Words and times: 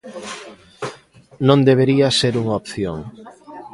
Non 1.47 1.59
debería 1.69 2.07
ser 2.19 2.33
unha 2.41 2.57
opción. 2.61 2.97